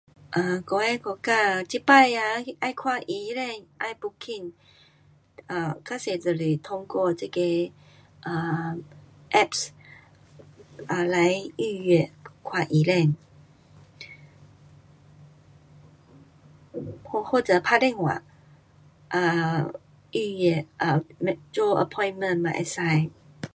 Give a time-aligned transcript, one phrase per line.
[0.35, 2.23] um 我的国家这次啊
[2.59, 3.39] 那要看医生，
[3.85, 4.47] 要 booking[um]
[5.87, 7.39] 较多就是通过这个
[9.25, 11.21] [um]apps[um] 来
[11.57, 12.11] 预约
[12.47, 13.15] 看医生。
[17.03, 18.23] 或，或者打电话
[19.13, 19.63] um
[20.11, 20.65] 预约
[21.21, 23.11] [um]make 做 appointment 也可以。